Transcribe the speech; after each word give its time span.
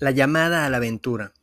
La 0.00 0.12
llamada 0.12 0.64
a 0.64 0.70
la 0.70 0.78
aventura. 0.78 1.34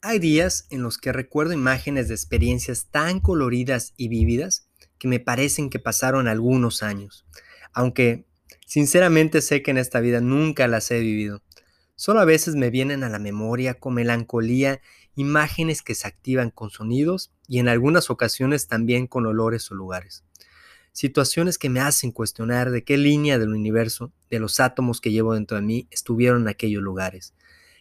Hay 0.00 0.20
días 0.20 0.68
en 0.70 0.80
los 0.80 0.96
que 0.96 1.10
recuerdo 1.10 1.54
imágenes 1.54 2.06
de 2.06 2.14
experiencias 2.14 2.86
tan 2.88 3.18
coloridas 3.18 3.94
y 3.96 4.06
vívidas 4.06 4.68
que 4.96 5.08
me 5.08 5.18
parecen 5.18 5.70
que 5.70 5.80
pasaron 5.80 6.28
algunos 6.28 6.84
años, 6.84 7.26
aunque 7.72 8.26
sinceramente 8.64 9.42
sé 9.42 9.64
que 9.64 9.72
en 9.72 9.78
esta 9.78 9.98
vida 9.98 10.20
nunca 10.20 10.68
las 10.68 10.88
he 10.92 11.00
vivido. 11.00 11.42
Solo 11.96 12.20
a 12.20 12.24
veces 12.24 12.54
me 12.54 12.70
vienen 12.70 13.02
a 13.02 13.08
la 13.08 13.18
memoria 13.18 13.74
con 13.74 13.94
melancolía 13.94 14.80
imágenes 15.16 15.82
que 15.82 15.96
se 15.96 16.06
activan 16.06 16.50
con 16.50 16.70
sonidos 16.70 17.32
y 17.48 17.58
en 17.58 17.66
algunas 17.66 18.08
ocasiones 18.08 18.68
también 18.68 19.08
con 19.08 19.26
olores 19.26 19.68
o 19.72 19.74
lugares. 19.74 20.22
Situaciones 20.92 21.58
que 21.58 21.70
me 21.70 21.80
hacen 21.80 22.12
cuestionar 22.12 22.70
de 22.70 22.84
qué 22.84 22.96
línea 22.96 23.40
del 23.40 23.52
universo, 23.52 24.12
de 24.30 24.38
los 24.38 24.60
átomos 24.60 25.00
que 25.00 25.10
llevo 25.10 25.34
dentro 25.34 25.56
de 25.56 25.64
mí, 25.64 25.88
estuvieron 25.90 26.42
en 26.42 26.48
aquellos 26.48 26.84
lugares 26.84 27.34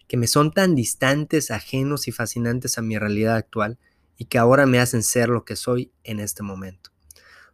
que 0.10 0.18
me 0.18 0.28
son 0.28 0.52
tan 0.52 0.74
distantes, 0.74 1.52
ajenos 1.52 2.08
y 2.08 2.12
fascinantes 2.12 2.80
a 2.80 2.82
mi 2.82 2.98
realidad 2.98 3.36
actual 3.36 3.78
y 4.18 4.26
que 4.26 4.40
ahora 4.40 4.66
me 4.66 4.80
hacen 4.80 5.04
ser 5.04 5.30
lo 5.30 5.46
que 5.46 5.56
soy 5.56 5.94
en 6.04 6.20
este 6.20 6.42
momento. 6.42 6.90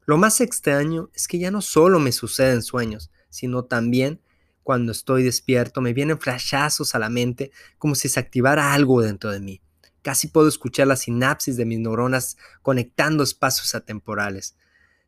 Lo 0.05 0.18
más 0.18 0.40
extraño 0.40 1.10
es 1.13 1.27
que 1.27 1.38
ya 1.38 1.52
no 1.52 1.62
solo 1.62 1.99
me 1.99 2.13
suceden 2.13 2.63
sueños, 2.63 3.12
sino 3.30 3.66
también 3.66 4.22
cuando 4.63 4.94
estoy 4.94 5.22
despierto 5.22 5.82
me 5.82 5.91
vienen 5.91 6.18
flashazos 6.18 6.96
a 6.96 6.99
la 6.99 7.10
mente 7.10 7.52
como 7.77 7.94
si 7.94 8.08
se 8.08 8.22
activara 8.22 8.74
algo 8.74 9.02
dentro 9.02 9.32
de 9.32 9.41
mí. 9.41 9.62
Casi 10.02 10.30
puedo 10.30 10.48
escuchar 10.48 10.88
la 10.88 10.96
sinapsis 10.96 11.58
de 11.58 11.66
mis 11.66 11.80
neuronas 11.80 12.38
conectando 12.62 13.22
espacios 13.24 13.76
atemporales. 13.76 14.55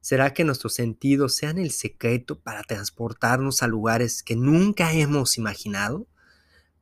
¿Será 0.02 0.34
que 0.34 0.44
nuestros 0.44 0.74
sentidos 0.74 1.36
sean 1.36 1.60
el 1.60 1.72
secreto 1.72 2.42
para 2.42 2.64
transportarnos 2.64 3.64
a 3.64 3.68
lugares 3.68 4.22
que 4.22 4.36
nunca 4.36 4.92
hemos 4.92 5.38
imaginado? 5.38 6.08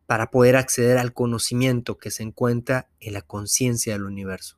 Para 0.08 0.32
poder 0.32 0.56
acceder 0.56 0.98
al 0.98 1.14
conocimiento 1.14 1.98
que 1.98 2.12
se 2.12 2.24
encuentra 2.24 2.90
en 3.00 3.14
la 3.14 3.22
conciencia 3.22 3.94
del 3.94 4.04
universo. 4.04 4.58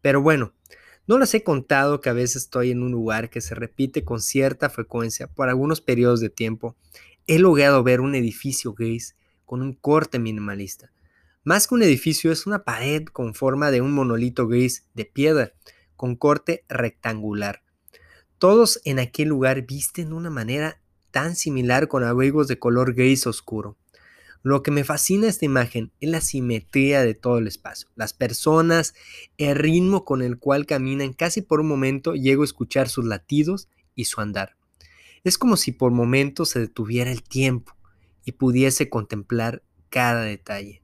Pero 0.00 0.22
bueno, 0.22 0.54
no 1.06 1.18
les 1.18 1.34
he 1.34 1.42
contado 1.42 2.00
que 2.00 2.08
a 2.08 2.12
veces 2.12 2.44
estoy 2.44 2.70
en 2.70 2.82
un 2.82 2.92
lugar 2.92 3.30
que 3.30 3.40
se 3.40 3.54
repite 3.54 4.04
con 4.04 4.20
cierta 4.20 4.70
frecuencia 4.70 5.26
por 5.26 5.48
algunos 5.48 5.80
periodos 5.80 6.20
de 6.20 6.30
tiempo. 6.30 6.76
He 7.26 7.38
logrado 7.38 7.82
ver 7.82 8.00
un 8.00 8.14
edificio 8.14 8.74
gris 8.74 9.16
con 9.44 9.62
un 9.62 9.72
corte 9.72 10.18
minimalista. 10.18 10.92
Más 11.42 11.66
que 11.66 11.74
un 11.74 11.82
edificio 11.82 12.30
es 12.30 12.46
una 12.46 12.64
pared 12.64 13.06
con 13.06 13.34
forma 13.34 13.70
de 13.70 13.80
un 13.80 13.92
monolito 13.92 14.46
gris 14.46 14.86
de 14.94 15.04
piedra, 15.04 15.52
con 15.96 16.14
corte 16.14 16.64
rectangular. 16.68 17.62
Todos 18.38 18.80
en 18.84 19.00
aquel 19.00 19.28
lugar 19.28 19.66
visten 19.66 20.10
de 20.10 20.14
una 20.14 20.30
manera 20.30 20.80
tan 21.10 21.34
similar 21.34 21.88
con 21.88 22.04
abrigos 22.04 22.46
de 22.46 22.58
color 22.58 22.94
gris 22.94 23.26
oscuro. 23.26 23.76
Lo 24.42 24.62
que 24.62 24.70
me 24.70 24.84
fascina 24.84 25.28
esta 25.28 25.44
imagen 25.44 25.92
es 26.00 26.08
la 26.08 26.22
simetría 26.22 27.02
de 27.02 27.14
todo 27.14 27.38
el 27.38 27.46
espacio. 27.46 27.88
Las 27.94 28.14
personas, 28.14 28.94
el 29.36 29.54
ritmo 29.54 30.06
con 30.06 30.22
el 30.22 30.38
cual 30.38 30.64
caminan, 30.64 31.12
casi 31.12 31.42
por 31.42 31.60
un 31.60 31.68
momento 31.68 32.14
llego 32.14 32.42
a 32.42 32.46
escuchar 32.46 32.88
sus 32.88 33.04
latidos 33.04 33.68
y 33.94 34.06
su 34.06 34.20
andar. 34.22 34.56
Es 35.24 35.36
como 35.36 35.58
si 35.58 35.72
por 35.72 35.92
momentos 35.92 36.48
se 36.48 36.60
detuviera 36.60 37.12
el 37.12 37.22
tiempo 37.22 37.76
y 38.24 38.32
pudiese 38.32 38.88
contemplar 38.88 39.62
cada 39.90 40.22
detalle. 40.22 40.82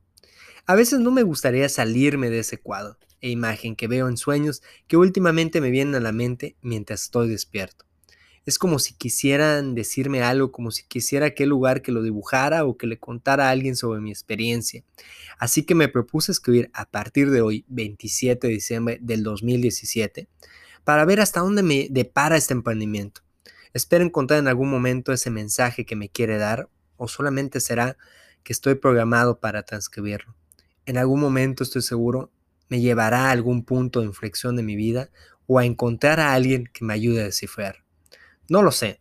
A 0.67 0.75
veces 0.75 1.01
no 1.01 1.11
me 1.11 1.23
gustaría 1.23 1.69
salirme 1.71 2.29
de 2.29 2.41
ese 2.41 2.59
cuadro 2.59 2.99
e 3.23 3.31
imagen 3.31 3.75
que 3.75 3.89
veo 3.89 4.09
en 4.09 4.19
sueños 4.19 4.63
que 4.87 4.99
últimamente 4.99 5.63
me 5.63 5.71
vienen 5.71 5.95
a 5.95 6.01
la 6.01 6.13
mente 6.13 6.57
mientras 6.61 7.05
estoy 7.05 7.29
despierto. 7.29 7.87
Es 8.47 8.59
como 8.59 8.79
si 8.79 8.95
quisieran 8.95 9.75
decirme 9.75 10.23
algo, 10.23 10.53
como 10.53 10.71
si 10.71 10.85
quisiera 10.85 11.27
aquel 11.27 11.49
lugar 11.49 11.83
que 11.83 11.91
lo 11.91 12.03
dibujara 12.03 12.65
o 12.65 12.77
que 12.77 12.87
le 12.87 12.99
contara 12.99 13.49
a 13.49 13.51
alguien 13.51 13.75
sobre 13.75 14.01
mi 14.01 14.11
experiencia. 14.11 14.85
Así 15.39 15.65
que 15.65 15.75
me 15.75 15.89
propuse 15.89 16.31
escribir 16.31 16.71
a 16.73 16.89
partir 16.89 17.31
de 17.31 17.43
hoy, 17.43 17.65
27 17.69 18.47
de 18.47 18.53
diciembre 18.53 18.99
del 19.03 19.25
2017, 19.25 20.29
para 20.85 21.05
ver 21.05 21.21
hasta 21.21 21.41
dónde 21.41 21.65
me 21.65 21.89
depara 21.91 22.37
este 22.37 22.55
emprendimiento. 22.55 23.23
Espero 23.75 24.05
encontrar 24.05 24.39
en 24.39 24.49
algún 24.49 24.71
momento 24.71 25.13
ese 25.13 25.31
mensaje 25.31 25.85
que 25.85 25.97
me 25.97 26.09
quiere 26.09 26.39
dar 26.39 26.69
o 26.97 27.09
solamente 27.09 27.61
será 27.61 27.99
que 28.45 28.53
estoy 28.53 28.77
programado 28.77 29.41
para 29.41 29.65
transcribirlo. 29.65 30.37
En 30.87 30.99
algún 30.99 31.21
momento 31.21 31.65
estoy 31.65 31.83
seguro 31.83 32.31
me 32.69 32.81
llevará 32.81 33.27
a 33.27 33.31
algún 33.31 33.65
punto 33.65 34.01
de 34.01 34.07
inflexión 34.07 34.57
de 34.57 34.63
mi 34.63 34.77
vida 34.77 35.11
o 35.47 35.59
a 35.59 35.65
encontrar 35.65 36.21
a 36.21 36.33
alguien 36.33 36.69
que 36.73 36.85
me 36.85 36.95
ayude 36.95 37.23
a 37.23 37.25
descifrar. 37.25 37.86
No 38.49 38.63
lo 38.63 38.73
sé. 38.73 39.01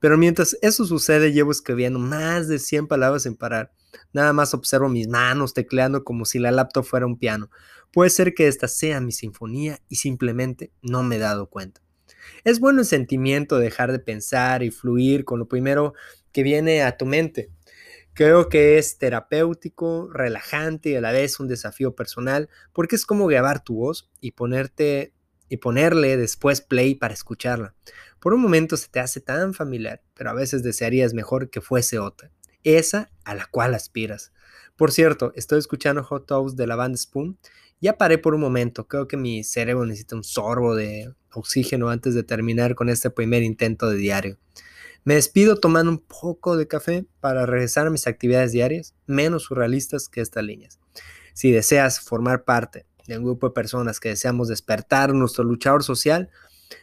Pero 0.00 0.16
mientras 0.16 0.56
eso 0.62 0.84
sucede, 0.84 1.32
llevo 1.32 1.50
escribiendo 1.50 1.98
más 1.98 2.48
de 2.48 2.58
100 2.58 2.86
palabras 2.86 3.24
sin 3.24 3.36
parar. 3.36 3.72
Nada 4.12 4.32
más 4.32 4.54
observo 4.54 4.88
mis 4.88 5.08
manos 5.08 5.54
tecleando 5.54 6.04
como 6.04 6.24
si 6.24 6.38
la 6.38 6.50
laptop 6.50 6.84
fuera 6.84 7.06
un 7.06 7.18
piano. 7.18 7.50
Puede 7.92 8.10
ser 8.10 8.34
que 8.34 8.48
esta 8.48 8.68
sea 8.68 9.00
mi 9.00 9.12
sinfonía 9.12 9.80
y 9.88 9.96
simplemente 9.96 10.70
no 10.82 11.02
me 11.02 11.16
he 11.16 11.18
dado 11.18 11.48
cuenta. 11.48 11.80
Es 12.44 12.60
bueno 12.60 12.80
el 12.80 12.86
sentimiento 12.86 13.58
de 13.58 13.64
dejar 13.64 13.92
de 13.92 13.98
pensar 13.98 14.62
y 14.62 14.70
fluir 14.70 15.24
con 15.24 15.38
lo 15.38 15.48
primero 15.48 15.94
que 16.32 16.42
viene 16.42 16.82
a 16.82 16.96
tu 16.96 17.06
mente. 17.06 17.50
Creo 18.12 18.48
que 18.48 18.78
es 18.78 18.98
terapéutico, 18.98 20.10
relajante 20.12 20.90
y 20.90 20.94
a 20.96 21.00
la 21.00 21.12
vez 21.12 21.38
un 21.38 21.48
desafío 21.48 21.94
personal 21.94 22.48
porque 22.72 22.96
es 22.96 23.04
como 23.04 23.26
grabar 23.26 23.62
tu 23.62 23.76
voz 23.76 24.10
y 24.20 24.32
ponerte 24.32 25.12
y 25.48 25.58
ponerle 25.58 26.16
después 26.16 26.60
play 26.60 26.94
para 26.94 27.14
escucharla. 27.14 27.74
Por 28.20 28.34
un 28.34 28.40
momento 28.40 28.76
se 28.76 28.88
te 28.88 29.00
hace 29.00 29.20
tan 29.20 29.54
familiar, 29.54 30.02
pero 30.14 30.30
a 30.30 30.34
veces 30.34 30.62
desearías 30.62 31.14
mejor 31.14 31.50
que 31.50 31.60
fuese 31.60 31.98
otra, 31.98 32.30
esa 32.64 33.10
a 33.24 33.34
la 33.34 33.46
cual 33.46 33.74
aspiras. 33.74 34.32
Por 34.76 34.92
cierto, 34.92 35.32
estoy 35.36 35.58
escuchando 35.58 36.04
Hot 36.04 36.26
Toast 36.26 36.56
de 36.56 36.66
la 36.66 36.76
banda 36.76 36.98
Spoon. 36.98 37.38
Ya 37.80 37.96
paré 37.96 38.18
por 38.18 38.34
un 38.34 38.40
momento, 38.40 38.88
creo 38.88 39.06
que 39.06 39.16
mi 39.16 39.44
cerebro 39.44 39.86
necesita 39.86 40.16
un 40.16 40.24
sorbo 40.24 40.74
de 40.74 41.14
oxígeno 41.32 41.88
antes 41.88 42.14
de 42.14 42.22
terminar 42.22 42.74
con 42.74 42.88
este 42.88 43.10
primer 43.10 43.42
intento 43.42 43.88
de 43.90 43.96
diario. 43.96 44.38
Me 45.04 45.14
despido 45.14 45.60
tomando 45.60 45.92
un 45.92 46.00
poco 46.00 46.56
de 46.56 46.66
café 46.66 47.06
para 47.20 47.46
regresar 47.46 47.86
a 47.86 47.90
mis 47.90 48.06
actividades 48.06 48.52
diarias, 48.52 48.94
menos 49.06 49.44
surrealistas 49.44 50.08
que 50.08 50.20
estas 50.20 50.42
líneas. 50.42 50.80
Si 51.32 51.52
deseas 51.52 52.00
formar 52.00 52.44
parte 52.44 52.86
de 53.06 53.18
un 53.18 53.24
grupo 53.24 53.48
de 53.48 53.54
personas 53.54 54.00
que 54.00 54.10
deseamos 54.10 54.48
despertar 54.48 55.14
nuestro 55.14 55.44
luchador 55.44 55.82
social, 55.82 56.30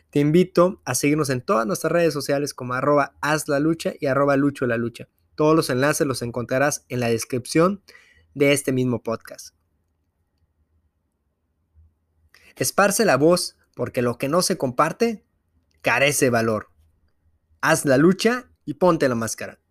te 0.10 0.20
invito 0.20 0.82
a 0.86 0.96
seguirnos 0.96 1.30
en 1.30 1.42
todas 1.42 1.66
nuestras 1.66 1.92
redes 1.92 2.14
sociales 2.14 2.54
como 2.54 2.74
arroba 2.74 3.16
haz 3.22 3.48
la 3.48 3.60
lucha 3.60 3.94
y 4.00 4.06
arroba 4.06 4.38
lucho 4.38 4.66
la 4.66 4.78
lucha. 4.78 5.08
Todos 5.36 5.56
los 5.56 5.70
enlaces 5.70 6.06
los 6.06 6.22
encontrarás 6.22 6.86
en 6.90 7.00
la 7.00 7.10
descripción 7.10 7.82
de 8.34 8.54
este 8.54 8.72
mismo 8.72 9.02
podcast. 9.02 9.56
Esparce 12.56 13.06
la 13.06 13.18
voz 13.18 13.58
porque 13.76 14.02
lo 14.02 14.18
que 14.18 14.30
no 14.30 14.42
se 14.44 14.58
comparte 14.58 15.26
carece 15.82 16.30
valor. 16.30 16.70
Haz 17.62 17.86
la 17.86 17.98
lucha 17.98 18.52
y 18.66 18.76
ponte 18.76 19.10
la 19.10 19.16
máscara. 19.16 19.63